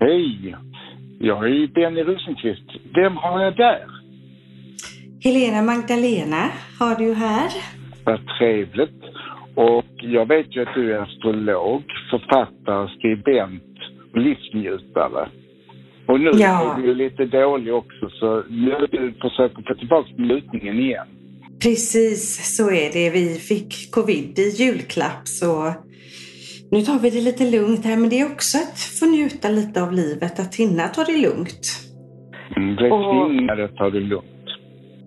[0.00, 0.56] Hej!
[1.18, 2.68] Jag är Benny Rosenqvist.
[2.94, 3.86] Vem har jag där?
[5.24, 7.50] Helena Magdalena har du här.
[8.04, 9.02] Vad trevligt.
[9.54, 13.62] Och jag vet ju att du är astrolog, författare, skribent
[14.12, 15.28] och livsnjutare.
[16.06, 16.76] Och nu Ja.
[16.78, 21.06] är du lite dålig också så nu du försöker få tillbaka njutningen igen.
[21.62, 23.10] Precis så är det.
[23.10, 25.74] Vi fick covid i julklapp så
[26.70, 27.96] nu tar vi det lite lugnt här.
[27.96, 31.90] Men det är också att få njuta lite av livet, att hinna ta det lugnt.
[32.56, 34.26] Mm, tvingad att ta det lugnt.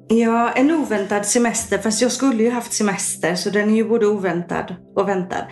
[0.07, 1.77] Ja, en oväntad semester.
[1.77, 5.45] Fast jag skulle ju haft semester så den är ju både oväntad och väntad.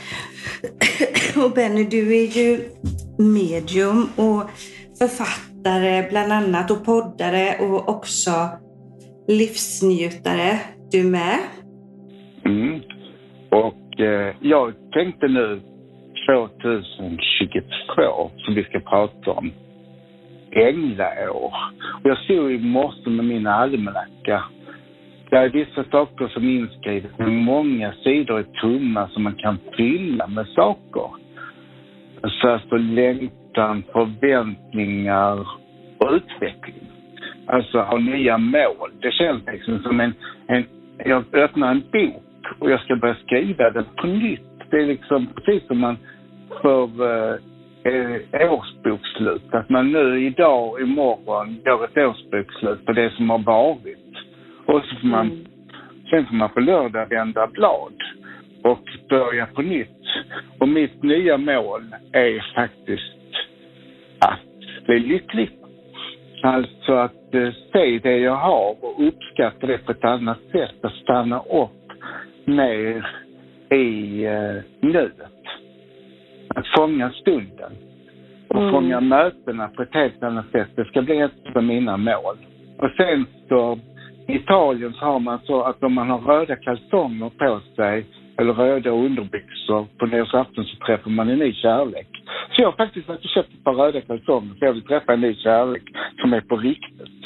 [1.45, 2.59] och Benny, du är ju
[3.17, 4.49] medium och
[4.99, 8.31] författare bland annat och poddare och också
[9.27, 10.59] livsnjutare.
[10.91, 11.37] Du med?
[12.45, 12.81] Mm.
[13.49, 15.61] Och eh, jag tänkte nu
[16.31, 19.51] 2022 som vi ska prata om.
[20.51, 21.53] Änglaår.
[22.03, 24.43] Och jag såg i morse med min almanacka.
[25.29, 29.57] Det är vissa saker som är inskrivet men många sidor är tomma som man kan
[29.77, 31.09] fylla med saker.
[32.41, 35.47] Så alltså längtan, förväntningar
[35.97, 36.87] och utveckling.
[37.45, 38.91] Alltså ha nya mål.
[39.01, 40.13] Det känns liksom som en,
[40.47, 40.65] en
[41.05, 42.23] jag öppnar en bok
[42.59, 44.41] och jag ska börja skriva den på nytt.
[44.69, 45.97] Det är liksom precis som man
[46.61, 46.89] för
[47.33, 47.35] eh,
[47.83, 49.53] eh, årsbokslut.
[49.53, 53.97] Att man nu idag imorgon gör ett årsbokslut på det som har varit.
[54.65, 55.45] Och så får man, Mm.
[56.09, 57.93] sen får man på lördag vända blad
[58.63, 59.97] och börja på nytt.
[60.59, 61.81] Och mitt nya mål
[62.11, 63.15] är faktiskt
[64.19, 65.49] att bli lycklig.
[66.43, 70.75] Alltså att eh, se det jag har och uppskatta det på ett annat sätt.
[70.85, 71.91] Att stanna upp
[72.45, 73.07] mer
[73.69, 75.40] i eh, nuet.
[76.55, 77.71] Att fånga stunden.
[78.47, 78.71] Och Mm.
[78.71, 80.69] fånga mötena på ett helt annat sätt.
[80.75, 82.37] Det ska bli ett av mina mål.
[82.77, 83.79] Och sen så
[84.27, 88.05] i Italien så har man så att om man har röda kalsonger på sig
[88.37, 92.07] eller röda underbyxor på nyårsafton så träffar man en ny kärlek.
[92.51, 95.13] Så jag har faktiskt varit och köpt ett par röda kalsonger för jag vill träffa
[95.13, 95.83] en ny kärlek
[96.21, 97.21] som är på riktigt.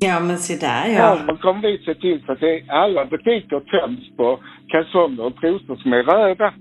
[0.00, 1.18] Ja, men se där Ja.
[1.28, 1.36] ja.
[1.36, 4.38] Kommer vi se till så att alla butiker töms på
[4.68, 6.52] kalsonger och trosor som är röda.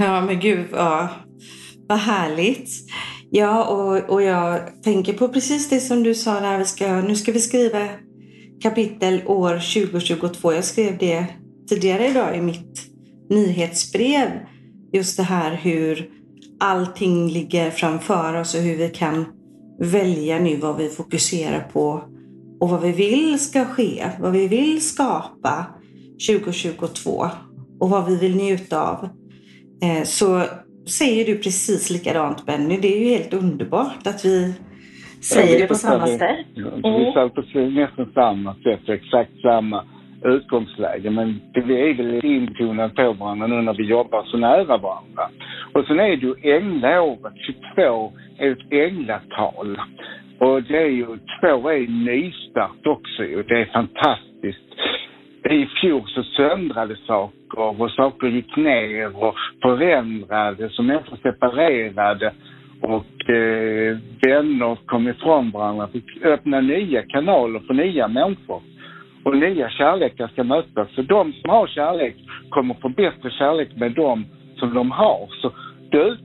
[0.00, 1.08] Ja, men gud vad,
[1.88, 2.70] vad härligt.
[3.30, 6.58] Ja, och, och jag tänker på precis det som du sa där.
[6.58, 7.88] Vi ska, nu ska vi skriva
[8.62, 9.52] kapitel år
[9.84, 10.52] 2022.
[10.52, 11.26] Jag skrev det
[11.68, 12.86] tidigare idag i mitt
[13.30, 14.28] nyhetsbrev.
[14.92, 16.10] Just det här hur
[16.60, 19.24] allting ligger framför oss och hur vi kan
[19.80, 22.02] välja nu vad vi fokuserar på
[22.60, 25.66] och vad vi vill ska ske, vad vi vill skapa
[26.28, 27.26] 2022
[27.80, 29.19] och vad vi vill njuta av.
[29.82, 30.42] Eh, så
[30.98, 32.76] säger du precis likadant Benny.
[32.76, 34.54] Det är ju helt underbart att vi
[35.24, 36.46] säger det på samma sätt.
[36.54, 39.84] Vi sa på nästan samma sätt, exakt samma
[40.24, 41.10] utgångsläge.
[41.10, 45.28] Men det är väl intonat på varandra nu när vi jobbar så nära varandra.
[45.72, 47.34] Och sen är det ju änglaåret,
[47.76, 49.80] 22 är ett änglatal.
[50.38, 51.06] Och det är ju,
[51.40, 53.42] två är nystart också ju.
[53.42, 54.64] Det är fantastiskt.
[55.44, 62.32] I fjol så söndrade saker och saker gick ner och förändrades och människor separerade
[62.80, 65.88] och eh, vänner kom ifrån varandra.
[65.88, 68.62] Fick öppna nya kanaler för nya människor.
[69.24, 70.88] Och nya kärlekar ska mötas.
[70.94, 72.16] Så de som har kärlek
[72.50, 74.24] kommer få bättre kärlek med dem
[74.56, 75.28] som de har.
[75.42, 75.52] Så
[75.90, 76.16] du,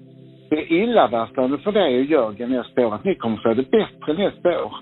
[0.49, 4.13] det är illavarslande för dig och Jörgen nästa år att ni kommer få det bättre
[4.13, 4.75] nästa år.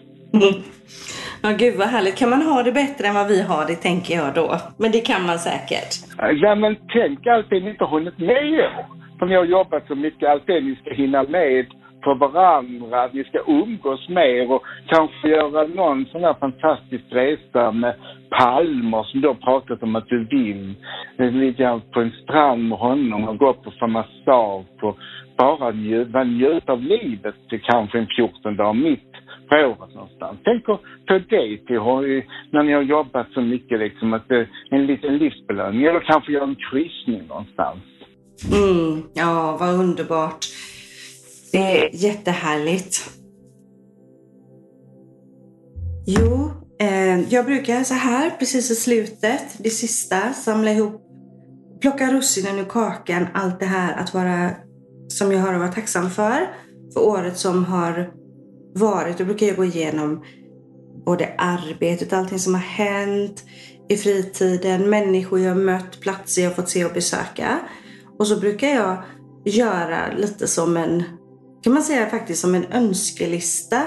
[1.43, 2.17] Ja, gud vad härligt.
[2.17, 4.49] Kan man ha det bättre än vad vi har det, tänker jag då.
[4.77, 5.91] Men det kan man säkert.
[6.43, 8.85] Ja men tänk allt det ni inte hunnit med i år.
[9.19, 11.65] För ni har jobbat så mycket, allt det ni ska hinna med
[12.03, 17.95] för varandra, ni ska umgås mer och kanske göra någon sån här fantastisk resa med
[18.29, 20.75] Palmer som du har pratat om att du vill.
[21.17, 24.97] Ligga på en strand med honom och gå på massage och
[25.37, 29.12] bara njuta, njuta av livet till kanske en 14 dagar mitt
[29.45, 30.39] spåret någonstans.
[30.43, 31.79] Tänk att ta det till
[32.51, 36.31] när ni har jobbat så mycket liksom att det är en liten livsbelöning eller kanske
[36.31, 37.83] göra en kryssning någonstans.
[38.51, 40.45] Mm, ja, vad underbart.
[41.51, 43.09] Det är jättehärligt.
[46.07, 51.01] Jo, eh, jag brukar så här precis i slutet, det sista, samla ihop,
[51.81, 54.49] plocka russinen ur kakan, allt det här att vara,
[55.07, 56.47] som jag har att vara tacksam för,
[56.93, 58.22] för året som har
[58.75, 59.17] varit.
[59.17, 60.23] Då brukar jag gå igenom
[61.05, 63.43] både arbetet, allting som har hänt
[63.89, 67.59] i fritiden, människor jag har mött, platser jag har fått se och besöka.
[68.19, 69.03] Och så brukar jag
[69.45, 71.03] göra lite som en
[71.63, 73.83] kan man säga faktiskt som en önskelista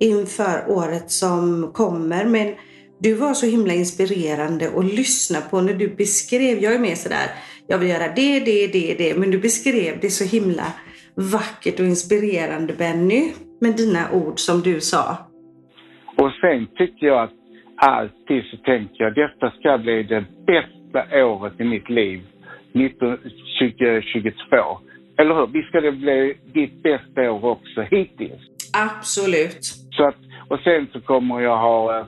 [0.00, 2.24] inför året som kommer.
[2.24, 2.54] Men
[3.00, 6.62] du var så himla inspirerande att lyssna på när du beskrev.
[6.62, 7.34] Jag är mer sådär,
[7.66, 9.14] jag vill göra det, det, det, det.
[9.14, 10.72] Men du beskrev det så himla
[11.14, 13.32] vackert och inspirerande Benny
[13.62, 15.16] med dina ord som du sa.
[16.16, 17.32] Och sen tycker jag att
[17.76, 22.22] alltid så tänker jag detta ska bli det bästa året i mitt liv
[22.72, 24.78] 2022.
[25.18, 25.46] Eller hur?
[25.46, 28.40] Visst ska det bli ditt bästa år också hittills?
[28.72, 29.64] Absolut.
[29.96, 30.16] Så att,
[30.48, 32.06] och sen så kommer jag ha äh,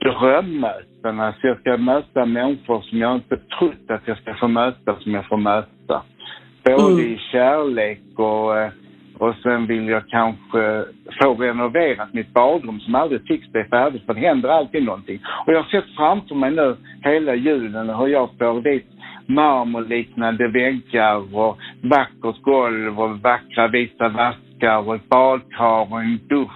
[0.00, 1.20] drömmöten.
[1.20, 5.14] Alltså jag ska möta människor som jag inte trott att jag ska få möta, som
[5.14, 6.02] jag får möta.
[6.64, 7.14] Både mm.
[7.14, 8.70] i kärlek och äh,
[9.18, 10.84] och sen vill jag kanske
[11.22, 15.20] få renoverat mitt badrum som aldrig fick bli färdigt för det händer alltid någonting.
[15.46, 18.86] Och jag har sett framför mig nu hela julen hur jag får dit
[19.26, 26.50] marmorliknande väggar och vackert golv och vackra vita vaskar och ett badkar och en dusch.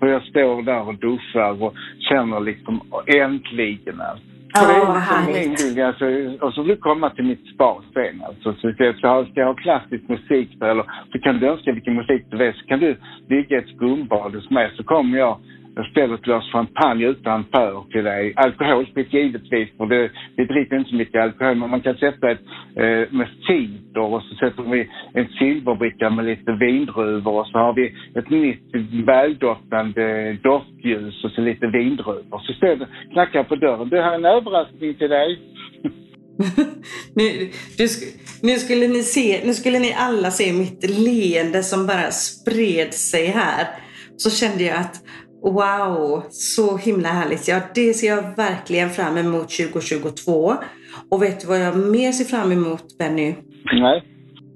[0.00, 4.35] Och jag står där och duschar och känner liksom äntligen alltså.
[4.62, 5.78] Ja, vad härligt.
[5.78, 6.06] Alltså,
[6.46, 8.54] och så vill du komma till mitt spa sen alltså.
[8.60, 11.72] Så ska jag, ha, ska jag ha klassisk musik där, eller så kan du önska
[11.72, 12.54] vilken musik du vill.
[12.54, 12.96] Så kan du
[13.28, 15.38] bygga ett skumbad hos mig så kommer jag
[15.76, 18.32] jag ställer ett glas champagne utanför till dig.
[18.36, 22.40] Alkoholfritt givetvis, för det, vi dricker inte så mycket alkohol, men man kan sätta ett
[22.76, 27.72] eh, med cider och så sätter vi en silverbricka med lite vindruvor och så har
[27.74, 28.62] vi ett nytt
[29.06, 32.40] väldoftande doftljus och så lite vindruvor.
[32.46, 33.88] Så ställer, det, knackar på dörren.
[33.88, 35.38] Du har en överraskning till dig.
[37.14, 37.24] nu,
[37.78, 37.86] du,
[38.42, 43.26] nu, skulle ni se, nu skulle ni alla se mitt leende som bara spred sig
[43.26, 43.66] här.
[44.16, 45.02] Så kände jag att
[45.42, 47.48] Wow, så himla härligt.
[47.48, 50.54] Ja, det ser jag verkligen fram emot 2022.
[51.10, 53.34] Och vet du vad jag mer ser fram emot, Benny?
[53.72, 54.02] Nej.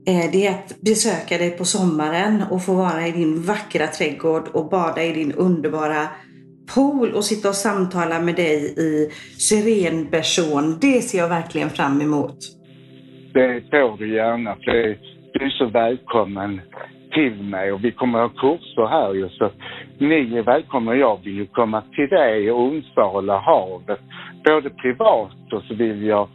[0.06, 4.49] Eh, det är att besöka dig på sommaren och få vara i din vackra trädgård
[4.53, 6.09] och bada i din underbara
[6.75, 10.79] pool och sitta och samtala med dig i syrenbersån.
[10.81, 12.37] Det ser jag verkligen fram emot.
[13.35, 14.56] Det får du gärna.
[15.33, 16.61] Du är så välkommen
[17.11, 19.51] till mig och vi kommer att ha kurser här ju så
[19.99, 24.01] ni är välkomna och jag vill ju komma till dig och Onsala havet.
[24.45, 26.29] Både privat och så vill jag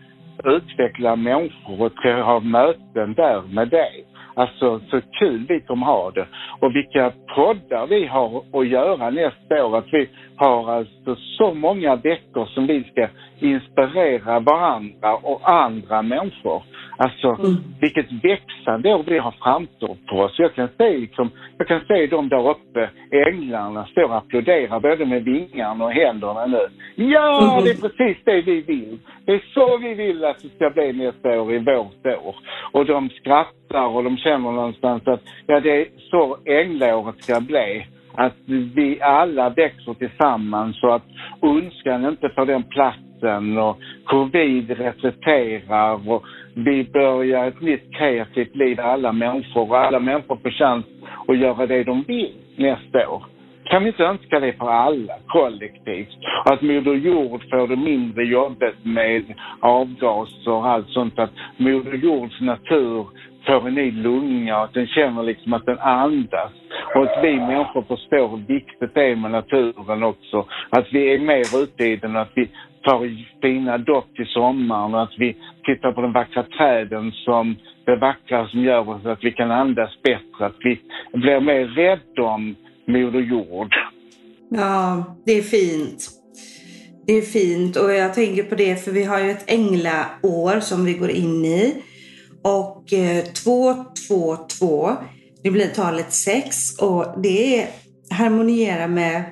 [0.44, 4.06] utveckla människor och ha möten där med dig.
[4.38, 6.28] Alltså så kul vi kommer ha det.
[6.60, 9.78] Och vilka poddar vi har att göra nästa år.
[9.78, 13.08] Att vi har alltså så många veckor som vi ska
[13.40, 16.64] inspirera varandra och andra människor.
[16.98, 17.56] Alltså mm.
[17.82, 20.36] vilket växande år vi har framför på oss.
[20.38, 22.90] Jag kan se liksom, jag kan se dem där uppe,
[23.28, 26.68] änglarna, står och applåderar både med vingarna och händerna nu.
[26.96, 27.64] Ja, mm.
[27.64, 29.00] det är precis det vi vill.
[29.26, 32.36] Det är så vi vill att det ska bli nästa år i vårt år.
[32.72, 37.86] Och de skrattar och de känner någonstans att ja, det är så änglaåret ska bli
[38.18, 38.34] att
[38.76, 41.04] vi alla växer tillsammans så att
[41.40, 46.24] ondskan inte får den platsen och covid reflekterar och
[46.56, 50.86] vi börjar ett nytt kreativt liv alla människor och alla människor får chans
[51.28, 53.26] att göra det de vill nästa år.
[53.66, 56.10] Kan vi inte önska det för alla kollektivt?
[56.46, 59.24] Att Moder Jord får det mindre jobbigt med
[59.60, 61.20] avgaser och allt sånt.
[61.20, 63.08] Att Moder Jords natur
[63.46, 66.52] får en ny lunga och att den känner liksom att den andas.
[66.96, 70.46] Och att vi människor förstår hur viktigt det är med naturen också.
[70.70, 72.50] Att vi är mer ute i den att vi
[72.86, 73.00] tar
[73.42, 78.48] fina dopp till sommaren och att vi tittar på de vackra träden som det vackra
[78.48, 80.46] som gör oss att vi kan andas bättre.
[80.46, 80.80] Att vi
[81.14, 82.56] blir mer rädda om
[82.88, 83.74] Moder Jord.
[84.50, 86.10] Ja, det är fint.
[87.08, 90.86] Det är fint och jag tänker på det för vi har ju ett änglaår som
[90.86, 91.74] vi går in i.
[92.44, 94.90] Och eh, 222,
[95.44, 97.68] det blir talet 6 och det
[98.10, 99.24] harmonierar med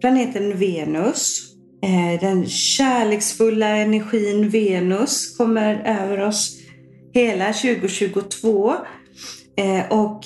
[0.00, 1.45] planeten Venus.
[1.82, 6.56] Eh, den kärleksfulla energin Venus kommer över oss
[7.12, 8.74] hela 2022.
[9.56, 10.24] Eh, och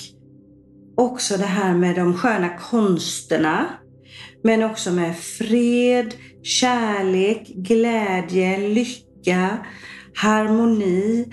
[0.97, 3.65] också det här med de sköna konsterna.
[4.43, 9.57] Men också med fred, kärlek, glädje, lycka,
[10.15, 11.25] harmoni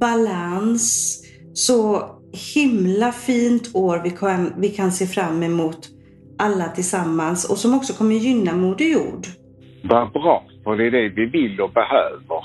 [0.00, 1.20] balans.
[1.54, 2.10] Så
[2.54, 5.88] himla fint år vi kan, vi kan se fram emot
[6.38, 9.26] alla tillsammans och som också kommer gynna Moder Jord.
[9.88, 12.40] Vad bra, för det är det vi vill och behöver.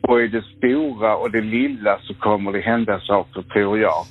[0.00, 4.02] Och i det stora och det lilla så kommer det hända saker, tror jag.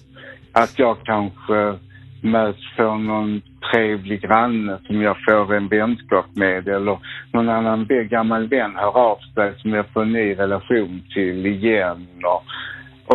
[0.54, 1.76] Att jag kanske
[2.22, 3.42] möts för någon
[3.72, 7.00] trevlig granne som jag får en vänskap med eller
[7.34, 12.08] någon annan gammal vän hör av sig som jag får en ny relation till igen.
[12.24, 12.44] Och,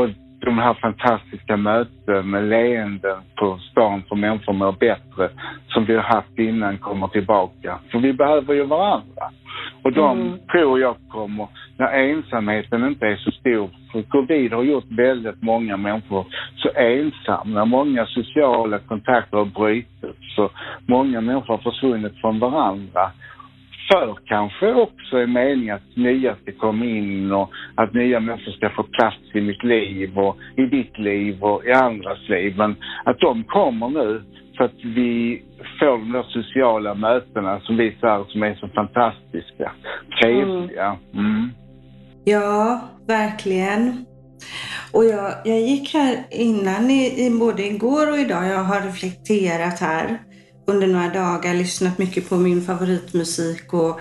[0.00, 0.08] och
[0.40, 5.30] de här fantastiska möten med leenden på stan för människor mår bättre
[5.68, 7.78] som vi har haft innan kommer tillbaka.
[7.90, 9.30] För vi behöver ju varandra.
[9.82, 10.38] Och de mm.
[10.52, 15.76] tror jag kommer, när ensamheten inte är så stor, för covid har gjort väldigt många
[15.76, 16.26] människor
[16.56, 20.50] så ensamma, många sociala kontakter har brutits, så
[20.86, 23.10] många människor har försvunnit från varandra
[23.92, 28.70] för kanske också är meningen att nya ska komma in och att nya människor ska
[28.70, 32.54] få plats i mitt liv och i ditt liv och i andras liv.
[32.56, 34.22] Men att de kommer nu
[34.56, 35.42] för att vi
[35.80, 39.72] får de där sociala mötena som vi ser som är så fantastiska,
[40.22, 40.96] trevliga.
[41.14, 41.50] Mm.
[42.24, 44.04] Ja, verkligen.
[44.92, 49.80] Och jag, jag gick här innan, i, i, både igår och idag, jag har reflekterat
[49.80, 50.18] här
[50.68, 54.00] under några dagar lyssnat mycket på min favoritmusik och,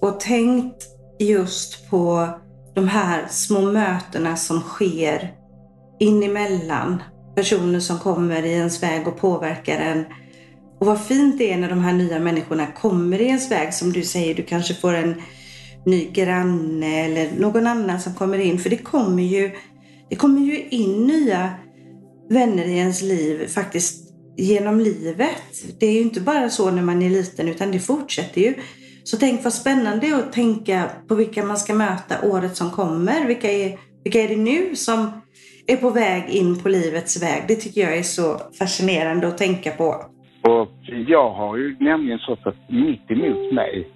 [0.00, 0.84] och tänkt
[1.18, 2.28] just på
[2.74, 5.32] de här små mötena som sker
[6.00, 7.02] inemellan
[7.34, 10.04] personer som kommer i ens väg och påverkar en.
[10.80, 13.74] Och vad fint det är när de här nya människorna kommer i ens väg.
[13.74, 15.22] Som du säger, du kanske får en
[15.86, 18.58] ny granne eller någon annan som kommer in.
[18.58, 19.50] För det kommer ju,
[20.10, 21.50] det kommer ju in nya
[22.30, 24.05] vänner i ens liv faktiskt
[24.36, 25.78] genom livet.
[25.80, 28.54] Det är ju inte bara så när man är liten utan det fortsätter ju.
[29.04, 33.26] Så tänk vad spännande att tänka på vilka man ska möta året som kommer.
[33.26, 35.22] Vilka är, vilka är det nu som
[35.66, 37.44] är på väg in på livets väg?
[37.48, 39.88] Det tycker jag är så fascinerande att tänka på.
[40.42, 43.88] Och jag har ju nämligen så att mitt emot mig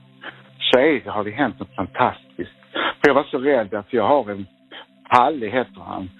[0.59, 2.61] så är, har det hänt något fantastiskt.
[3.00, 4.47] För jag var så rädd att jag har en
[5.11, 6.11] Palle heter han.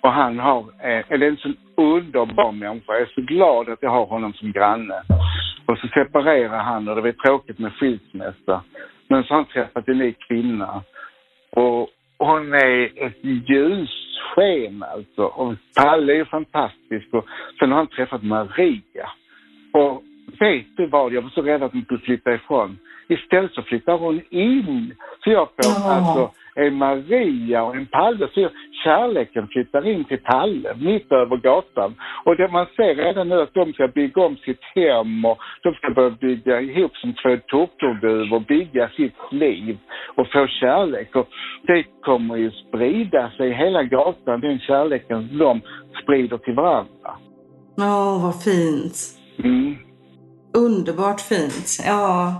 [0.00, 2.92] Och han har, eh, eller en sån underbar människa.
[2.92, 5.02] Jag är så glad att jag har honom som granne.
[5.66, 8.62] Och så separerar han och det var tråkigt med skilsmässa.
[9.08, 10.82] Men så har han träffat en ny kvinna.
[11.50, 11.88] Och
[12.18, 15.22] hon är ett ljussken alltså.
[15.22, 17.14] Och Palle är fantastisk.
[17.14, 17.26] Och
[17.58, 19.08] sen har han träffat Maria.
[19.72, 20.02] Och
[20.40, 22.78] vet du vad, jag var så rädd att hon skulle flytta ifrån.
[23.08, 24.94] Istället så flyttar hon in.
[25.24, 25.96] Så jag får oh.
[25.96, 28.28] alltså en Maria och en Palle.
[28.34, 28.48] Så
[28.84, 31.94] kärleken flyttar in till Palle, mitt över gatan.
[32.24, 35.74] Och det man ser redan nu att de ska bygga om sitt hem och de
[35.74, 39.78] ska börja bygga ihop som två tokerduvor, bygga sitt liv
[40.14, 41.16] och få kärlek.
[41.16, 41.28] Och
[41.62, 45.60] det kommer ju sprida sig hela gatan, den kärleken de
[46.02, 47.10] sprider till varandra.
[47.78, 48.96] Åh, oh, vad fint.
[49.44, 49.76] Mm.
[50.56, 52.34] Underbart fint, ja.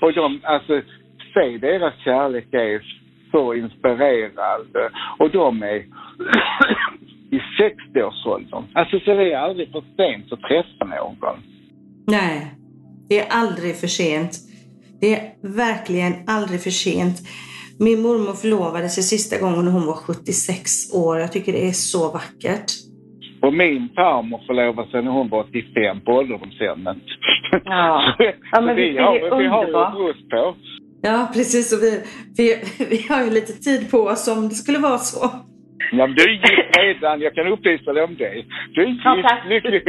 [0.00, 0.80] Och de, alltså,
[1.34, 3.01] se deras kärlek är
[3.32, 4.90] så inspirerande.
[5.18, 5.76] Och de är
[7.36, 8.64] i 60-årsåldern.
[8.72, 11.36] Alltså så det är aldrig för sent att träffa någon.
[12.06, 12.54] Nej,
[13.08, 14.38] det är aldrig för sent.
[15.00, 17.16] Det är verkligen aldrig för sent.
[17.78, 21.18] Min mormor förlovade sig sista gången när hon var 76 år.
[21.18, 22.70] Jag tycker det är så vackert.
[23.42, 27.02] Och min farmor förlovade sig när hon var 85 på ålderdomshemmet.
[27.64, 28.14] Ja,
[28.52, 30.54] ja men vi, vi, har, vi har brust på.
[31.02, 31.72] Ja, precis.
[31.72, 32.02] Och vi,
[32.36, 32.46] vi,
[32.90, 35.30] vi har ju lite tid på oss om det skulle vara så.
[35.92, 37.20] Ja, men du är gift redan.
[37.20, 38.44] Jag kan upplysa dig om det.
[38.74, 39.82] Du är gift, ja, lycklig.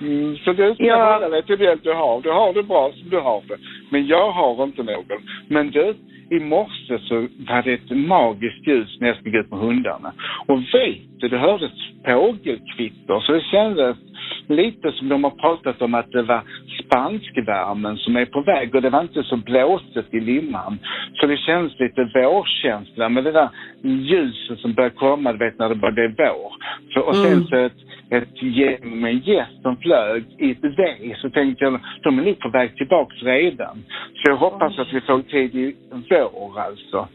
[0.00, 1.14] mm, så du ska ja.
[1.14, 2.22] hålla dig till det du har.
[2.22, 3.58] Du har det bra som du har det.
[3.90, 5.22] Men jag har inte någon.
[5.48, 5.94] Men du,
[6.30, 7.14] i morse så
[7.48, 10.12] var det ett magiskt ljus när jag stod ut med hundarna.
[10.46, 11.72] Och vet du, det hördes
[12.06, 13.96] fågelkvitter så det kändes
[14.46, 16.42] lite som de har pratat om att det var
[16.84, 20.78] spanskvärmen som är på väg och det var inte så blåsigt i Limhamn.
[21.14, 23.48] Så det känns lite vårkänsla med det där
[23.82, 26.52] ljuset som börjar komma, du vet när det börjar bli vår.
[26.94, 27.44] Så, och sen mm.
[27.44, 32.18] så ett, ett gäng med gäst som flög i ett V så tänkte jag, de
[32.18, 33.84] är nog på väg tillbaks redan.
[34.14, 35.76] Så jag hoppas att vi får tid i
[36.10, 37.08] vår alltså.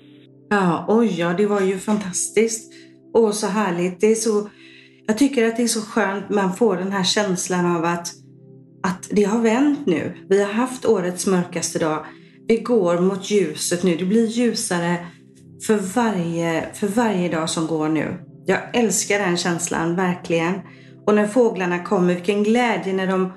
[0.49, 2.73] Ja, oj ja, det var ju fantastiskt.
[3.13, 4.01] Och så härligt.
[4.01, 4.49] Det är så
[5.07, 8.07] jag tycker att det är så skönt man får den här känslan av att,
[8.83, 10.13] att det har vänt nu.
[10.29, 12.05] Vi har haft årets mörkaste dag.
[12.47, 13.95] Vi går mot ljuset nu.
[13.95, 15.05] Det blir ljusare
[15.67, 18.13] för varje, för varje dag som går nu.
[18.45, 20.53] Jag älskar den känslan, verkligen.
[21.05, 23.33] Och när fåglarna kommer, vilken glädje när de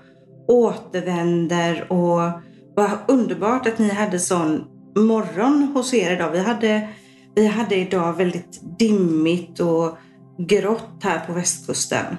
[0.48, 2.40] återvänder och
[2.76, 4.64] vad underbart att ni hade sån
[4.96, 6.30] morgon hos er idag.
[6.30, 6.88] Vi hade,
[7.34, 9.98] vi hade idag väldigt dimmigt och
[10.46, 12.16] grått här på västkusten.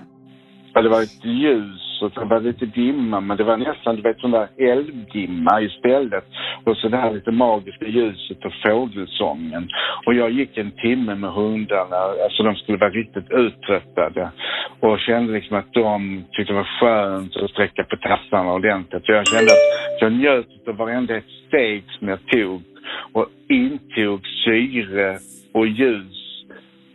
[0.74, 4.01] Ja, det var ett ljus och det var lite dimma, men det var nästan, du
[4.01, 6.25] vet, sån där eldimma istället.
[6.63, 9.70] Och så det här lite magiska ljuset och fågelsången.
[10.06, 14.32] Och jag gick en timme med hundarna, alltså de skulle vara riktigt uttröttade.
[14.80, 19.06] Och kände liksom att de tyckte det var skönt att sträcka på tassarna ordentligt.
[19.06, 22.63] Så jag kände att jag njöt av varenda ett steg som jag tog
[23.12, 25.18] och intog syre
[25.54, 26.46] och ljus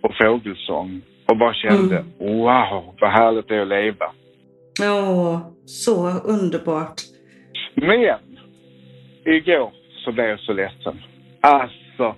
[0.00, 2.38] och fågelsång och bara kände Mm.
[2.38, 4.06] wow, vad härligt det är att leva.
[4.80, 7.00] Åh, så underbart.
[7.75, 8.00] Men
[9.25, 9.71] igår
[10.04, 11.02] så blev jag så ledsen.
[11.40, 12.14] Alltså,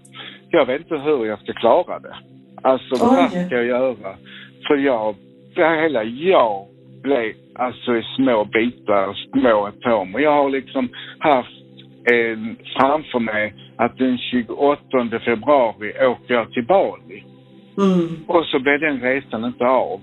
[0.51, 2.17] jag vet inte hur jag ska klara det.
[2.63, 3.47] Alltså, vad Oj.
[3.47, 4.17] ska jag göra?
[4.69, 5.15] För jag,
[5.55, 6.67] det hela jag
[7.03, 10.21] blev alltså i små bitar, små atomer.
[10.21, 10.89] Jag har liksom
[11.19, 11.51] haft
[12.13, 14.81] en, framför mig att den 28
[15.25, 17.25] februari åker jag till Bali.
[17.79, 18.09] Mm.
[18.27, 20.01] Och så blev den resan inte av.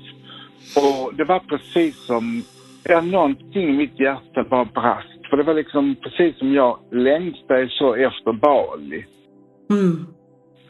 [0.75, 2.43] Och det var precis som,
[2.83, 5.07] ja någonting i mitt hjärta bara brast.
[5.29, 9.05] För det var liksom precis som jag längtade så efter Bali.
[9.69, 10.05] Mm.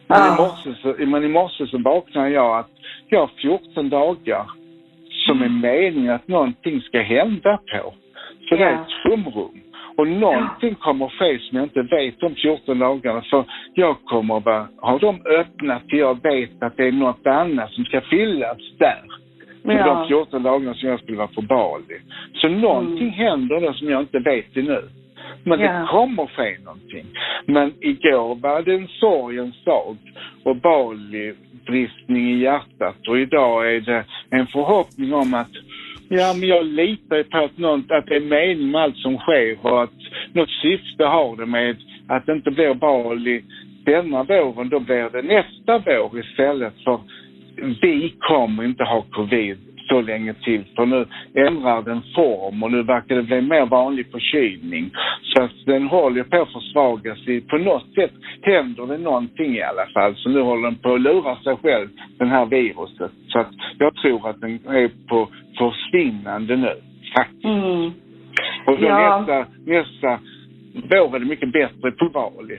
[0.08, 0.36] Men, i Ja.
[0.38, 2.70] morse så, men i morse så vaknade jag att
[3.10, 4.46] jag har 14 dagar
[5.28, 7.94] som är meningen att någonting ska hända på.
[8.50, 9.62] Så det är ett tomrum.
[9.98, 13.22] Och någonting kommer ske som jag inte vet om 14 dagarna.
[13.22, 17.72] För jag kommer vara, har de öppnat till jag vet att det är något annat
[17.72, 19.04] som ska fyllas där.
[19.64, 19.86] Med Ja.
[19.86, 22.00] de 14 dagarna som jag skulle vara på Bali.
[22.34, 24.82] Så någonting händer där som jag inte vet ännu.
[25.44, 25.72] Men Ja.
[25.72, 27.06] det kommer ske någonting.
[27.46, 29.98] Men igår var det en sorgens dag
[30.44, 31.34] och Bali
[31.66, 35.52] bristning i hjärtat och idag är det en förhoppning om att
[36.10, 39.18] Ja, men jag litar ju på att, någon, att det är mening med allt som
[39.18, 40.00] sker och att
[40.34, 43.44] något syfte har det med att det inte blir Bali
[43.86, 46.74] denna våren, då blir det nästa vår istället.
[46.84, 47.00] För
[47.82, 49.58] vi kommer inte ha covid
[49.88, 50.64] så länge till.
[50.76, 54.92] För nu ändrar den form och nu verkar det bli mer vanlig förkylning.
[55.22, 57.18] Så att den håller på att försvagas.
[57.50, 58.12] På något sätt
[58.42, 60.16] händer det någonting i alla fall.
[60.16, 61.88] Så nu håller den på att lura sig själv,
[62.18, 63.12] den här viruset.
[63.28, 66.74] Så att jag tror att den är på försvinnande nu,
[67.18, 67.46] faktiskt.
[67.46, 67.92] Mm.
[68.66, 69.20] Och då Ja.
[69.20, 70.20] nästa, nästa
[70.74, 72.58] vår är det mycket bättre på Bali.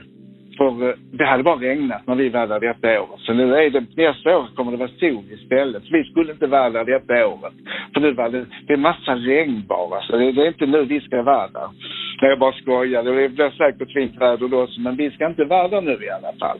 [0.57, 3.19] För eh, det hade bara regnat när vi var där detta året.
[3.19, 5.83] Så nu är det, nästa år kommer det vara sol istället.
[5.83, 7.53] Så vi skulle inte vara där detta året.
[7.93, 10.01] För nu var det, det är massa regn bara.
[10.01, 11.69] Så det, det är inte nu vi ska vara där.
[12.21, 13.03] Nej, jag bara skojar.
[13.03, 14.79] Det blir säkert fint väder då också.
[14.81, 16.59] Men vi ska inte vara där nu i alla fall.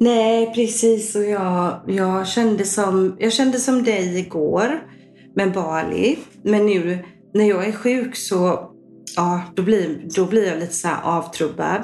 [0.00, 1.16] Nej, precis.
[1.16, 4.68] Och jag, jag, kände som, jag kände som dig igår
[5.36, 6.16] med Bali.
[6.42, 6.98] Men nu
[7.34, 8.70] när jag är sjuk så
[9.16, 11.82] ja, då, blir, då blir jag lite så här avtrubbad.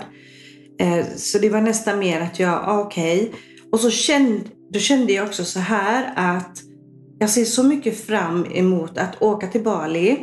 [0.79, 3.23] Eh, så det var nästan mer att jag, okej.
[3.23, 3.33] okej.
[3.73, 4.41] Och så kände,
[4.73, 6.59] då kände jag också så här att
[7.19, 10.19] jag ser så mycket fram emot att åka till Bali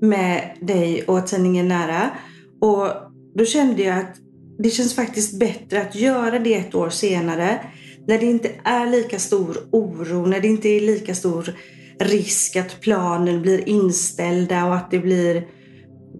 [0.00, 2.10] med dig och tidningen Nära.
[2.60, 2.88] Och
[3.34, 4.16] då kände jag att
[4.58, 7.60] det känns faktiskt bättre att göra det ett år senare.
[8.06, 11.54] När det inte är lika stor oro, när det inte är lika stor
[12.00, 15.46] risk att planen blir inställda och att det blir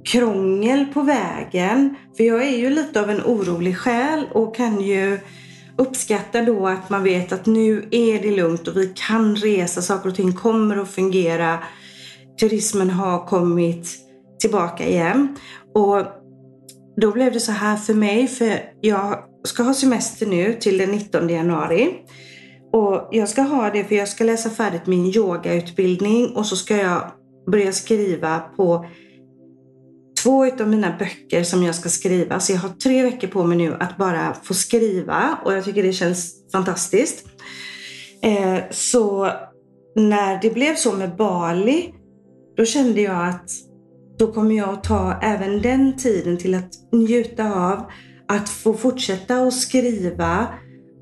[0.04, 1.96] krångel på vägen.
[2.16, 5.18] För jag är ju lite av en orolig själ och kan ju
[5.78, 10.08] uppskatta då att man vet att nu är det lugnt och vi kan resa, saker
[10.08, 11.58] och ting kommer att fungera.
[12.40, 13.98] Turismen har kommit
[14.40, 15.36] tillbaka igen.
[15.74, 16.06] Och
[17.00, 20.90] då blev det så här för mig, för jag ska ha semester nu till den
[20.90, 21.94] 19 januari.
[22.72, 26.76] Och jag ska ha det för jag ska läsa färdigt min yogautbildning och så ska
[26.76, 27.02] jag
[27.50, 28.86] börja skriva på
[30.24, 32.40] två utav mina böcker som jag ska skriva.
[32.40, 35.82] Så jag har tre veckor på mig nu att bara få skriva och jag tycker
[35.82, 37.26] det känns fantastiskt.
[38.22, 39.30] Eh, så
[39.96, 41.94] när det blev så med Bali,
[42.56, 43.50] då kände jag att
[44.18, 47.90] då kommer jag att ta även den tiden till att njuta av
[48.28, 50.48] att få fortsätta att skriva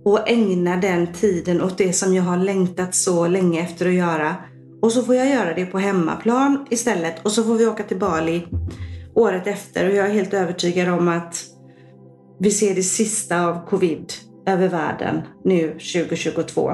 [0.04, 4.34] och ägna den tiden åt det som jag har längtat så länge efter att göra.
[4.82, 7.98] Och så får jag göra det på hemmaplan istället och så får vi åka till
[7.98, 8.46] Bali
[9.14, 11.34] året efter och jag är helt övertygad om att
[12.40, 14.06] vi ser det sista av covid
[14.48, 16.70] över världen nu 2022.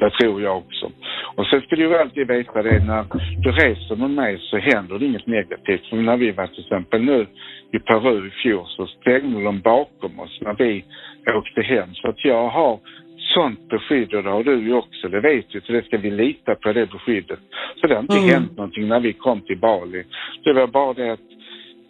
[0.00, 0.90] Det tror jag också.
[1.36, 3.04] Och sen ska du ju alltid veta det när
[3.44, 5.86] du reser med mig så händer det inget negativt.
[5.90, 7.26] För när vi var till exempel nu
[7.72, 10.84] i Peru i fjol så stängde de bakom oss när vi
[11.38, 11.88] åkte hem.
[11.94, 12.80] Så att jag har
[13.34, 15.60] sånt beskydd och det har du ju också, det vet du.
[15.60, 17.38] Så det ska vi lita på det beskyddet.
[17.80, 18.28] Så det har inte Mm.
[18.30, 20.04] hänt någonting när vi kom till Bali.
[20.44, 21.28] Det var bara det att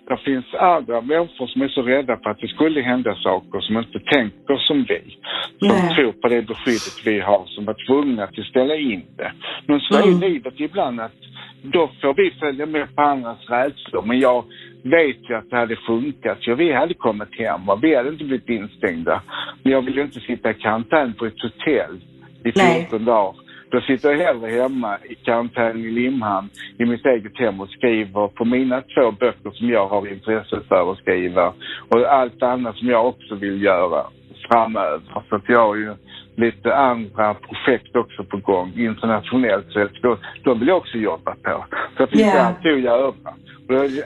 [0.09, 3.79] det finns andra människor som är så rädda för att det skulle hända saker som
[3.79, 5.17] inte tänker som vi.
[5.59, 5.95] Som Nej.
[5.95, 9.33] tror på det beskyddet vi har, som var tvungna att ställa in det.
[9.67, 10.21] Men så är Mm.
[10.21, 11.13] livet ibland att
[11.63, 14.03] då får vi följa med på andras rädslor.
[14.07, 14.45] Men jag
[14.83, 16.39] vet ju att det hade funkat.
[16.41, 19.23] Ja, vi hade kommit hem och vi hade inte blivit instängda.
[19.63, 21.97] Men jag vill ju inte sitta i karantän på ett hotell
[22.45, 22.87] i 14 Nej.
[23.07, 23.35] dagar.
[23.73, 28.29] Då sitter jag hellre hemma i karantän i Limhamn i mitt eget hem och skriver
[28.29, 31.53] på mina två böcker som jag har intresse för att skriva
[31.89, 34.07] och allt annat som jag också vill göra.
[34.49, 35.01] framöver.
[35.29, 35.95] Så att jag har ju
[36.37, 39.67] lite andra projekt också på gång internationellt.
[39.73, 39.89] Så
[40.43, 41.65] de, vill jag också jobba på.
[41.97, 42.47] Så det finns yeah.
[42.47, 43.13] alltid att göra.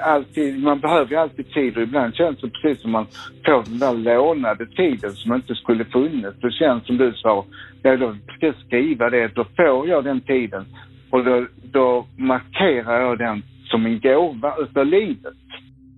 [0.00, 3.06] Alltid, man behöver ju alltid tid och ibland känns det precis som man
[3.46, 6.40] får den där lånade tiden som inte skulle funnits.
[6.40, 7.44] Det känns som du sa,
[7.82, 10.64] ja, jag ska skriva det, då får jag den tiden
[11.10, 15.34] och då, då markerar jag den som en gåva utav livet.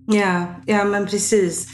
[0.07, 1.67] Ja, ja men precis.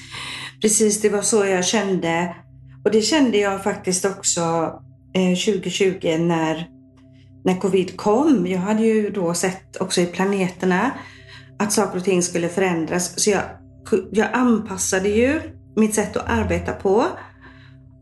[0.62, 2.36] Precis, det var så jag kände.
[2.84, 4.42] Och det kände jag faktiskt också
[5.14, 6.68] eh, 2020 när,
[7.44, 8.48] när covid kom.
[8.48, 10.92] Jag hade ju då sett också i planeterna
[11.60, 13.20] att saker och ting skulle förändras.
[13.20, 13.44] Så jag,
[14.12, 15.42] jag anpassade ju
[15.76, 17.06] mitt sätt att arbeta på.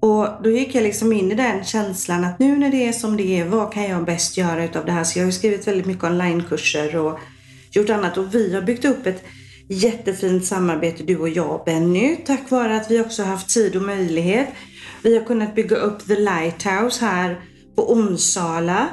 [0.01, 3.17] Och då gick jag liksom in i den känslan att nu när det är som
[3.17, 5.03] det är, vad kan jag bäst göra utav det här?
[5.03, 7.19] Så jag har skrivit väldigt mycket onlinekurser och
[7.71, 9.23] gjort annat och vi har byggt upp ett
[9.69, 13.81] jättefint samarbete du och jag Benny, tack vare att vi också har haft tid och
[13.81, 14.47] möjlighet.
[15.03, 17.41] Vi har kunnat bygga upp The Lighthouse här
[17.75, 18.87] på Onsala.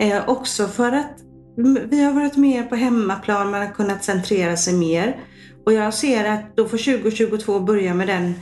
[0.00, 1.23] Eh, också för att
[1.58, 5.16] Mm, vi har varit mer på hemmaplan, man har kunnat centrera sig mer.
[5.66, 8.34] Och jag ser att då får 2022 börja med den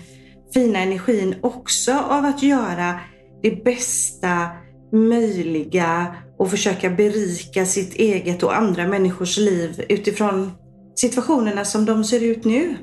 [0.55, 3.01] fina energin också av att göra
[3.42, 4.48] det bästa
[4.92, 6.07] möjliga
[6.38, 10.51] och försöka berika sitt eget och andra människors liv utifrån
[10.94, 12.77] situationerna som de ser ut nu.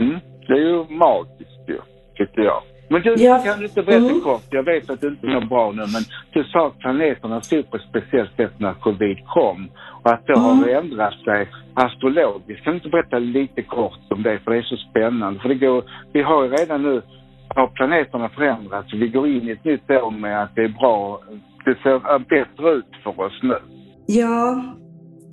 [0.00, 1.80] Mm, det är ju magiskt ju,
[2.14, 2.62] tycker jag.
[2.88, 3.38] Men du, ja.
[3.38, 4.20] kan du inte berätta mm.
[4.20, 4.46] kort?
[4.50, 7.76] Jag vet att du inte mår bra nu, men du sa att planeterna stod på
[7.76, 9.68] ett speciellt sätt när covid kom
[10.02, 10.44] och att det mm.
[10.44, 12.64] har ändrat sig astrologiskt.
[12.64, 14.38] Kan du inte berätta lite kort om det?
[14.38, 15.40] För det är så spännande.
[15.40, 17.02] För det går, vi har ju redan nu,
[17.48, 18.94] har planeterna förändrats.
[18.94, 21.20] Vi går in i ett nytt år med att det är bra,
[21.64, 23.58] det ser bättre ut för oss nu.
[24.06, 24.62] Ja,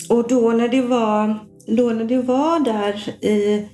[0.10, 1.36] och då när det var,
[1.78, 3.70] då när det var där i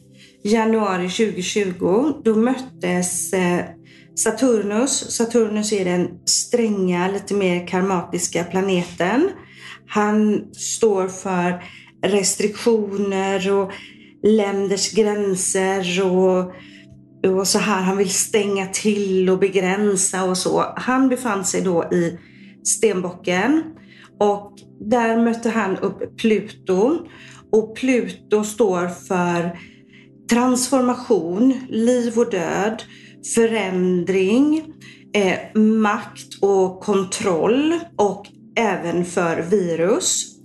[0.48, 3.66] januari 2020, då möttes eh,
[4.16, 5.12] Saturnus.
[5.12, 9.30] Saturnus är den stränga, lite mer karmatiska planeten.
[9.88, 11.64] Han står för
[12.06, 13.72] restriktioner och
[14.24, 16.54] länders gränser och,
[17.32, 17.82] och så här.
[17.82, 20.74] Han vill stänga till och begränsa och så.
[20.76, 22.20] Han befann sig då i
[22.64, 23.64] Stenbocken
[24.20, 26.98] och där mötte han upp Pluto.
[27.52, 29.58] Och Pluto står för
[30.30, 32.84] transformation, liv och död,
[33.36, 34.64] förändring,
[35.14, 40.38] eh, makt och kontroll och även för virus.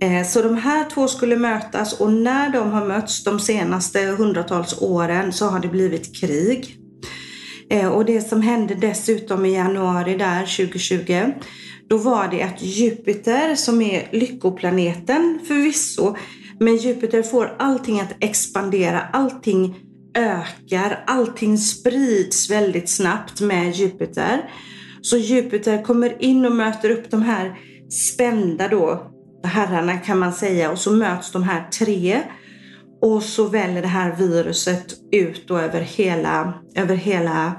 [0.00, 4.82] Eh, så de här två skulle mötas och när de har mötts de senaste hundratals
[4.82, 6.76] åren så har det blivit krig.
[7.70, 11.32] Eh, och det som hände dessutom i januari där 2020,
[11.88, 16.16] då var det att Jupiter som är lyckoplaneten förvisso,
[16.60, 19.76] men Jupiter får allting att expandera, allting
[20.14, 24.50] ökar, allting sprids väldigt snabbt med Jupiter.
[25.02, 27.58] Så Jupiter kommer in och möter upp de här
[28.12, 29.10] spända då,
[29.44, 32.20] herrarna kan man säga, och så möts de här tre.
[33.00, 37.52] Och så väller det här viruset ut då över hela, över hela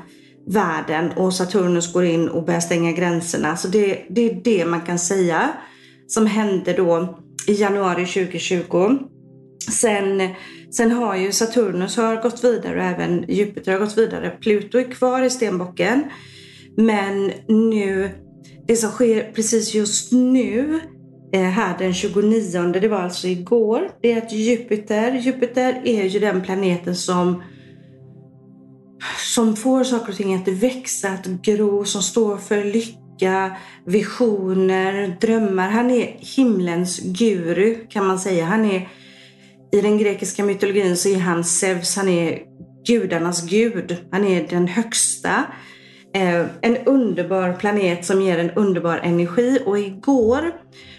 [0.47, 3.57] världen och Saturnus går in och börjar stänga gränserna.
[3.57, 5.49] Så det, det är det man kan säga
[6.07, 8.97] som hände då i januari 2020.
[9.71, 10.29] Sen,
[10.71, 14.29] sen har ju Saturnus har gått vidare och även Jupiter har gått vidare.
[14.29, 16.03] Pluto är kvar i stenbocken.
[16.77, 18.09] Men nu,
[18.67, 20.79] det som sker precis just nu
[21.33, 26.19] eh, här den 29, det var alltså igår, det är att Jupiter, Jupiter är ju
[26.19, 27.43] den planeten som
[29.33, 35.17] som får saker och ting att växa, att gro, som står för lycka lycka, visioner,
[35.21, 35.69] drömmar.
[35.69, 38.45] Han är himlens guru kan man säga.
[38.45, 38.89] Han är,
[39.71, 42.39] I den grekiska mytologin så är han Zeus, han är
[42.87, 43.97] gudarnas gud.
[44.11, 45.43] Han är den högsta.
[46.13, 50.51] Eh, en underbar planet som ger en underbar energi och igår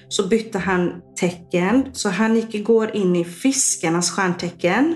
[0.09, 1.85] så bytte han tecken.
[1.93, 4.95] Så han gick igår in i fiskarnas stjärntecken.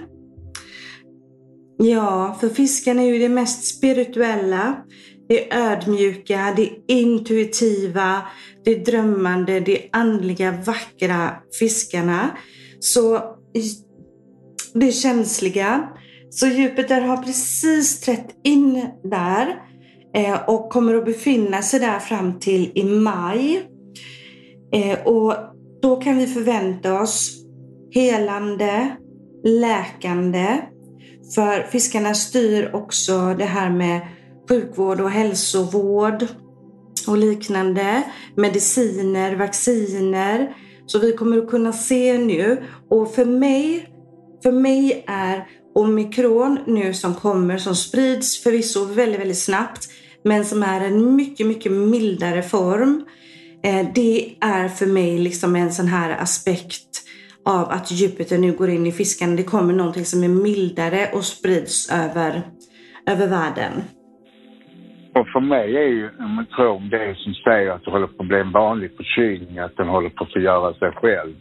[1.78, 4.76] Ja, för fisken är ju det mest spirituella.
[5.28, 8.22] Det är ödmjuka, det är intuitiva,
[8.64, 12.30] det är drömmande, det är andliga, vackra fiskarna.
[12.80, 13.22] Så
[14.74, 15.88] det är känsliga.
[16.30, 19.62] Så Jupiter har precis trätt in där
[20.14, 23.68] eh, och kommer att befinna sig där fram till i maj.
[24.74, 25.34] Eh, och
[25.82, 27.30] då kan vi förvänta oss
[27.90, 28.96] helande,
[29.44, 30.60] läkande.
[31.34, 34.00] För fiskarna styr också det här med
[34.48, 36.26] sjukvård och hälsovård
[37.06, 38.02] och liknande.
[38.36, 40.56] Mediciner, vacciner.
[40.86, 42.62] Så vi kommer att kunna se nu.
[42.90, 43.88] Och för mig,
[44.42, 49.88] för mig är omikron nu som kommer, som sprids förvisso väldigt, väldigt snabbt,
[50.24, 53.04] men som är en mycket, mycket mildare form.
[53.64, 57.02] Eh, det är för mig liksom en sån här aspekt
[57.44, 59.36] av att Jupiter nu går in i fiskarna.
[59.36, 62.46] Det kommer någonting som är mildare och sprids över,
[63.06, 63.72] över världen.
[65.14, 68.28] Och för mig är ju en mikron det som säger att det håller på att
[68.28, 71.34] bli en vanlig förkylning, att den håller på att förgöra sig själv.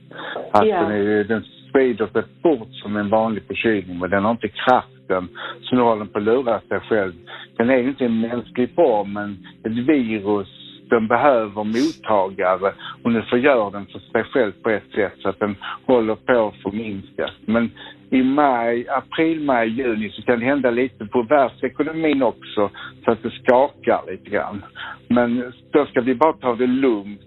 [0.52, 0.90] Att yeah.
[0.90, 5.28] den, är, den sprider sig fort som en vanlig förkylning men den har inte kraften
[5.62, 7.14] så nu håller den på att lura sig själv.
[7.58, 10.61] Den är ju inte en mänsklig form men ett virus
[10.91, 12.73] den behöver mottagare
[13.04, 16.47] och nu förgör den för sig själv på ett sätt så att den håller på
[16.47, 17.32] att förminskas.
[17.45, 17.71] Men
[18.10, 22.69] i maj, april, maj, juni så kan det hända lite på världsekonomin också
[23.06, 24.63] så att det skakar lite grann.
[25.08, 27.21] Men då ska vi bara ta det lugnt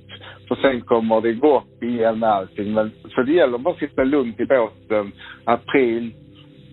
[0.49, 2.75] för sen kommer det gå upp igen med allting.
[2.75, 5.13] Men, så det gäller bara att sitta lugnt i båten.
[5.45, 6.15] April,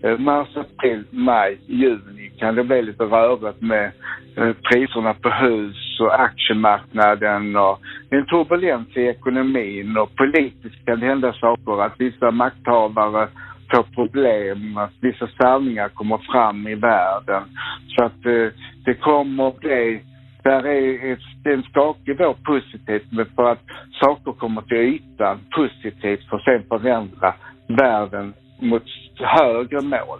[0.03, 3.91] eh, mars, april, maj, juni kan det bli lite rörigt med
[4.35, 11.05] eh, priserna på hus och aktiemarknaden och en turbulens i ekonomin och politiskt kan det
[11.05, 13.27] hända saker att vissa makthavare
[13.75, 17.43] får problem, att vissa sanningar kommer fram i världen.
[17.87, 18.47] Så att eh,
[18.85, 20.01] det kommer bli
[20.43, 23.63] där är en skakig vår positivt men för att
[24.01, 27.33] saker kommer till ytan positivt för att sen förändra
[27.67, 28.83] världen mot
[29.19, 30.19] högre mål.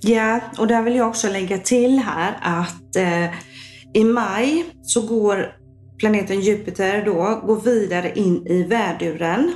[0.00, 3.30] Ja, och där vill jag också lägga till här att eh,
[3.94, 5.52] i maj så går
[5.98, 9.52] planeten Jupiter då går vidare in i värduren.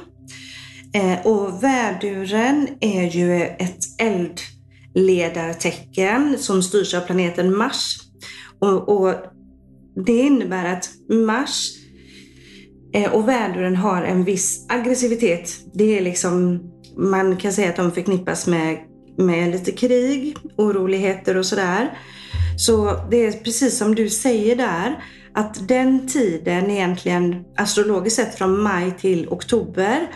[0.95, 7.99] Eh, och värduren är ju ett eldledartecken som styrs av planeten Mars.
[8.59, 9.14] Och, och
[10.07, 11.71] det innebär att Mars
[12.95, 15.51] eh, och värduren har en viss aggressivitet.
[15.75, 16.61] Det är liksom,
[16.97, 18.79] man kan säga att de förknippas med,
[19.18, 21.99] med lite krig, oroligheter och sådär.
[22.56, 28.62] Så det är precis som du säger där, att den tiden egentligen astrologiskt sett från
[28.62, 30.08] maj till oktober,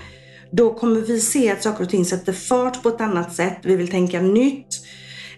[0.53, 3.59] då kommer vi se att saker och ting sätter fart på ett annat sätt.
[3.62, 4.66] Vi vill tänka nytt.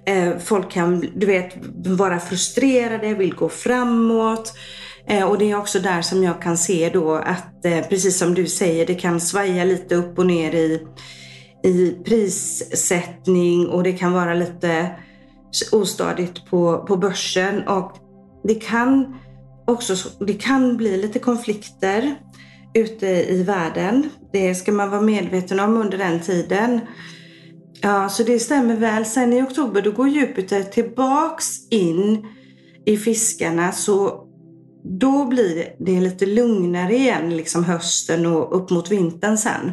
[0.06, 1.54] Eh, folk kan, du vet,
[1.86, 4.52] vara frustrerade, vill gå framåt.
[5.06, 8.34] Eh, och det är också där som jag kan se då att, eh, precis som
[8.34, 10.86] du säger, det kan svaja lite upp och ner i,
[11.64, 14.90] i prissättning och det kan vara lite
[15.72, 17.68] ostadigt på, på börsen.
[17.68, 17.92] Och
[18.44, 19.14] det kan
[19.66, 22.14] också det kan bli lite konflikter
[22.74, 24.10] ute i världen.
[24.32, 26.80] Det ska man vara medveten om under den tiden.
[27.80, 29.04] Ja, så det stämmer väl.
[29.04, 32.26] Sen i oktober då går Jupiter tillbaks in
[32.86, 34.24] i fiskarna så
[35.00, 39.72] då blir det lite lugnare igen liksom hösten och upp mot vintern sen.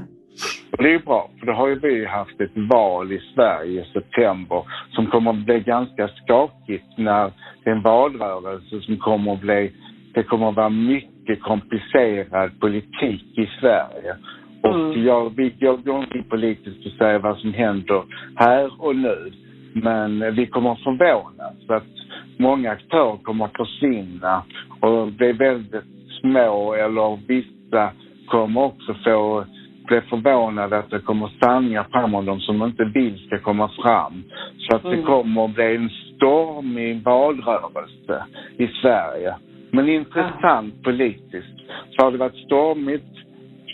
[0.77, 4.63] Det är bra, för då har ju vi haft ett val i Sverige i september
[4.91, 7.31] som kommer att bli ganska skakigt när
[7.63, 9.71] det är en valrörelse som kommer att bli,
[10.13, 14.15] det kommer att vara mycket komplicerad politik i Sverige.
[14.63, 15.05] Och mm.
[15.05, 18.03] jag, jag går inte in politiskt och säger vad som händer
[18.35, 19.31] här och nu.
[19.73, 21.95] Men vi kommer att förvånas för att
[22.37, 24.43] många aktörer kommer att försvinna
[24.79, 25.83] och bli väldigt
[26.21, 27.91] små eller vissa
[28.27, 29.45] kommer också få
[29.87, 34.23] bli förvånade att det kommer sanningar fram om dem som inte vill ska komma fram.
[34.57, 35.05] Så att det mm.
[35.05, 38.25] kommer att bli en stormig valrörelse
[38.57, 39.35] i Sverige.
[39.71, 41.57] Men intressant politiskt.
[41.91, 43.15] Så har det varit stormigt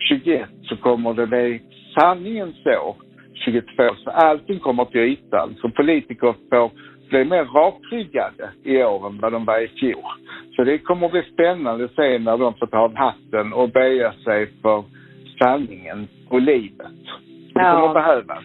[0.09, 1.61] 21 så kommer det bli
[1.99, 2.95] sanningens år
[3.45, 3.65] 22.
[4.03, 5.55] Så allting kommer till ytan.
[5.61, 6.71] Så politiker får
[7.09, 10.11] bli mer rakryggade i år än vad de var i fjol.
[10.55, 13.69] Så det kommer att bli spännande att se när de får ta av hatten och
[13.69, 14.83] böja sig för
[15.41, 16.95] sanningen och livet.
[17.53, 18.43] Det kommer att behövas.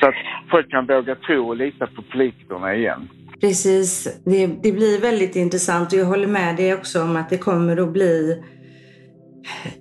[0.00, 0.14] Så att
[0.50, 3.08] folk kan våga tro och lita på politikerna igen.
[3.40, 4.20] Precis.
[4.24, 7.76] Det, det blir väldigt intressant och jag håller med dig också om att det kommer
[7.76, 8.42] att bli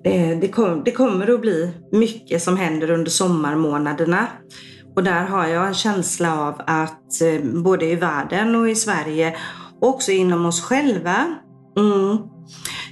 [0.03, 4.27] Eh, det, kom, det kommer att bli mycket som händer under sommarmånaderna.
[4.95, 9.35] Och där har jag en känsla av att eh, både i världen och i Sverige
[9.81, 11.15] och också inom oss själva.
[11.77, 12.17] Mm.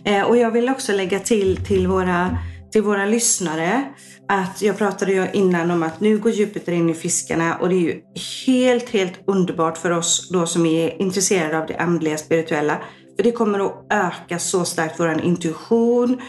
[0.05, 2.37] Eh, och jag vill också lägga till till våra,
[2.73, 3.85] till våra lyssnare
[4.27, 7.75] att jag pratade ju innan om att nu går Jupiter in i fiskarna och det
[7.75, 8.01] är ju
[8.45, 12.77] helt, helt underbart för oss då som är intresserade av det andliga, spirituella.
[13.15, 16.21] För det kommer att öka så starkt vår intuition,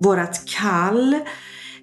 [0.00, 1.14] vårat kall.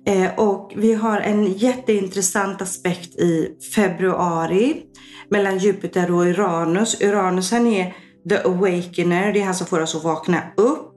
[0.08, 4.84] Eh, och vi har en jätteintressant aspekt i februari
[5.30, 7.02] mellan Jupiter och Uranus.
[7.02, 7.94] Uranus han är
[8.30, 10.95] the awakener, det är han som får oss att vakna upp.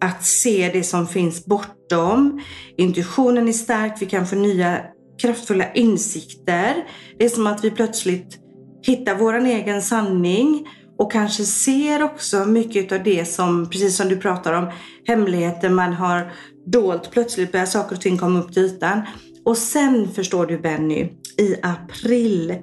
[0.00, 2.40] Att se det som finns bortom.
[2.76, 4.80] Intuitionen är stark, vi kan få nya
[5.22, 6.74] kraftfulla insikter.
[7.18, 8.38] Det är som att vi plötsligt
[8.82, 14.16] hittar vår egen sanning och kanske ser också mycket av det som, precis som du
[14.16, 14.70] pratar om,
[15.06, 16.32] hemligheter man har
[16.66, 17.10] dolt.
[17.10, 19.02] Plötsligt börjar saker och ting komma upp till ytan.
[19.44, 21.08] Och sen förstår du Benny,
[21.38, 22.54] i april,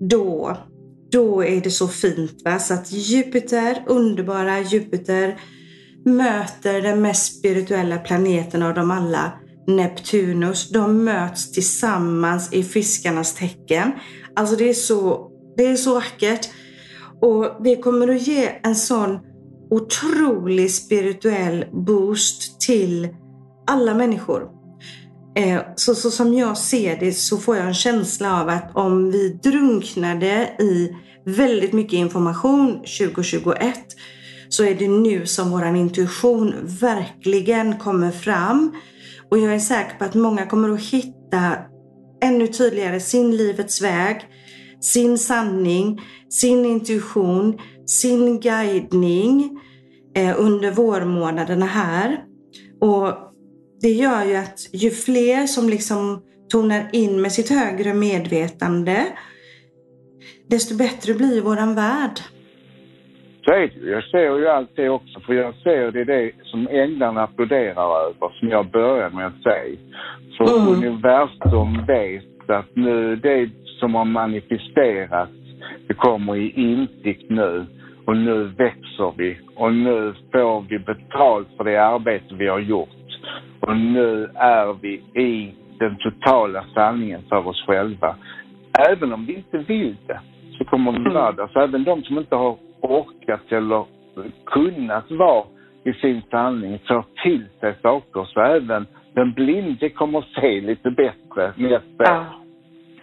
[0.00, 0.56] då,
[1.10, 2.42] då är det så fint.
[2.44, 2.58] Va?
[2.58, 5.40] Så att Jupiter, underbara Jupiter,
[6.04, 9.32] möter den mest spirituella planeten av dem alla,
[9.66, 10.70] Neptunus.
[10.70, 13.92] De möts tillsammans i fiskarnas tecken.
[14.36, 16.48] Alltså det är så, det är så vackert.
[17.22, 19.18] Och det kommer att ge en sån
[19.70, 23.08] otrolig spirituell boost till
[23.66, 24.48] alla människor.
[25.36, 29.10] Eh, så, så som jag ser det så får jag en känsla av att om
[29.10, 33.74] vi drunknade i väldigt mycket information 2021
[34.50, 38.76] så är det nu som vår intuition verkligen kommer fram.
[39.30, 41.54] Och jag är säker på att många kommer att hitta
[42.22, 44.20] ännu tydligare sin livets väg,
[44.80, 49.60] sin sanning, sin intuition, sin guidning
[50.16, 52.24] eh, under vårmånaderna här.
[52.80, 53.14] Och
[53.80, 59.06] det gör ju att ju fler som liksom tonar in med sitt högre medvetande,
[60.48, 62.20] desto bättre blir våran värld.
[63.44, 66.68] Så är det Jag ser ju allt det också, för jag ser det, det som
[66.68, 69.76] änglarna applåderar över, som jag började med att säga.
[70.36, 70.72] Så mm.
[70.72, 73.50] universum vet att nu, det
[73.80, 75.32] som har manifesterats,
[75.88, 77.66] det kommer i insikt nu.
[78.06, 82.88] Och nu växer vi och nu får vi betalt för det arbete vi har gjort.
[83.60, 88.16] Och nu är vi i den totala sanningen för oss själva.
[88.88, 90.20] Även om vi inte vill det
[90.58, 91.48] så kommer vi vara där.
[91.52, 93.84] Så även de som inte har orkat eller
[94.46, 95.44] kunnat vara
[95.84, 98.24] i sin sanning får till sig saker.
[98.24, 102.20] Så även den blinde kommer se lite bättre nästa ja.
[102.20, 102.24] år.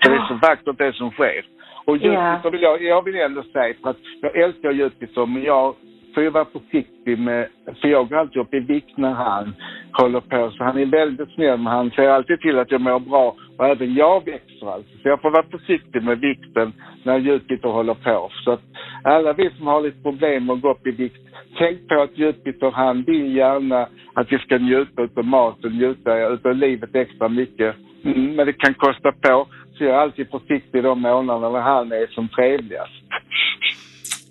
[0.02, 1.46] Det är så vackert det som sker.
[1.86, 2.50] Och Jupiter ja.
[2.50, 5.76] vill jag, jag vill ändå säga, för att jag älskar Jupiter, men jag
[6.18, 7.48] får ju vara försiktig med,
[7.82, 9.56] för jag går alltid upp i vikt när han
[9.92, 10.52] håller på.
[10.52, 13.36] Så han är väldigt snäll, men han ser alltid till att jag mår bra.
[13.58, 14.92] Och även jag växer alltså.
[15.02, 18.30] Så jag får vara försiktig med vikten när Jupiter håller på.
[18.44, 18.62] Så att
[19.04, 21.22] alla vi som har lite problem med att gå upp i vikt,
[21.58, 26.56] tänk på att Jupiter han vill gärna att vi ska njuta utav maten, njuta utav
[26.56, 27.76] livet extra mycket.
[28.04, 29.48] Mm, men det kan kosta på.
[29.74, 33.07] Så jag är alltid försiktig de månaderna när han är som trevligast.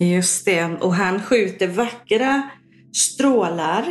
[0.01, 2.43] Just det, och han skjuter vackra
[2.93, 3.85] strålar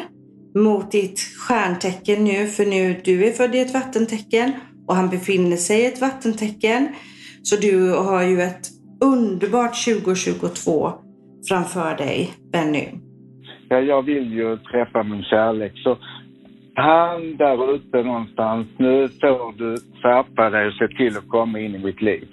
[0.56, 4.52] mot ditt stjärntecken nu, för nu du är född i ett vattentecken
[4.88, 6.88] och han befinner sig i ett vattentecken.
[7.44, 8.68] Så du har ju ett
[9.04, 10.92] underbart 2022
[11.50, 12.88] framför dig, Benny.
[13.70, 15.72] Ja, jag vill ju träffa min kärlek.
[15.84, 15.98] Så
[16.76, 21.76] han där ute någonstans, nu får du skärpa dig och se till att komma in
[21.76, 22.28] i mitt liv.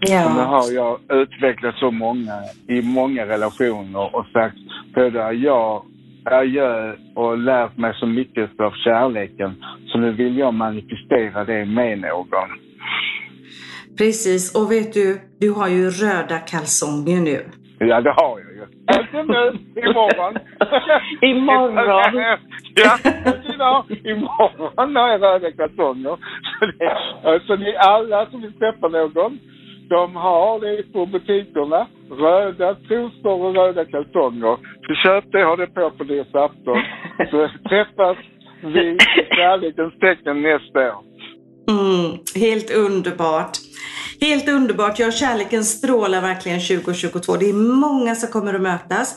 [0.00, 0.34] Ja.
[0.34, 2.32] Nu har jag utvecklat så många
[2.68, 4.56] i många relationer och sagt
[4.94, 5.82] både jag
[6.24, 9.64] adjö och lärt mig så mycket av kärleken.
[9.86, 12.48] Så nu vill jag manifestera det med någon.
[13.98, 17.38] Precis, och vet du, du har ju röda kalsonger nu.
[17.78, 18.64] Ja, det har jag ju.
[19.00, 20.34] Inte nu, imorgon.
[21.30, 22.14] imorgon.
[22.74, 22.98] ja,
[23.54, 26.16] idag, imorgon har jag röda kalsonger.
[26.58, 29.38] Så, det, så ni alla som vill träffa någon,
[29.88, 31.86] de har det på butikerna.
[32.10, 34.56] Röda trosor och röda kalsonger.
[34.86, 36.78] Så köp det, ha det på på nyårsafton.
[37.30, 38.16] Så träffas
[38.62, 38.98] vi i
[39.36, 41.02] kärlekens tecken nästa år.
[41.70, 43.54] Mm, helt underbart.
[44.20, 44.98] Helt underbart.
[44.98, 47.36] Ja, kärleken strålar verkligen 2022.
[47.36, 49.16] Det är många som kommer att mötas.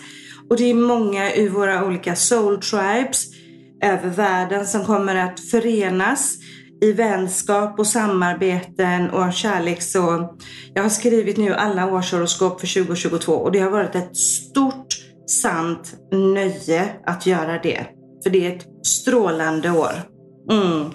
[0.50, 3.38] Och det är många ur våra olika soul tribes
[3.84, 6.38] över världen som kommer att förenas
[6.82, 9.82] i vänskap och samarbeten och kärlek.
[9.82, 10.36] Så
[10.74, 14.88] jag har skrivit nu alla årshoroskop för 2022 och det har varit ett stort
[15.28, 17.86] sant nöje att göra det.
[18.24, 19.94] För det är ett strålande år.
[20.52, 20.92] Mm.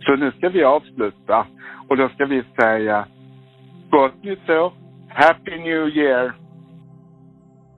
[0.00, 1.46] Så nu ska vi avsluta
[1.88, 3.06] och då ska vi säga
[3.90, 4.72] gott nytt år,
[5.08, 6.34] happy new year.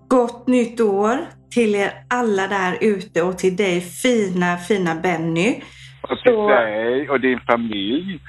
[0.08, 1.18] Gott nytt år
[1.50, 5.60] till er alla där ute och till dig fina, fina Benny.
[6.02, 6.48] Och till Så...
[6.48, 8.20] dig och din familj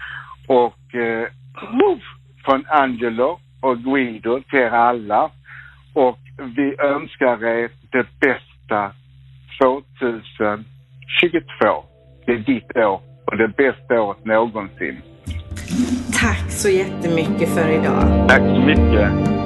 [0.48, 1.28] och eh,
[2.46, 5.30] från Angelo och Guido till er alla.
[5.94, 8.92] Och vi önskar er det bästa
[9.62, 11.84] 2022.
[12.26, 15.02] Det är ditt år och det bästa året någonsin.
[16.22, 18.30] Tack så jättemycket för idag.
[18.30, 19.43] Tack så mycket.